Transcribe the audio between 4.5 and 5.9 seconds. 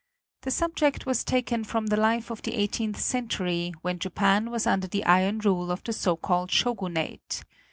under the iron rule of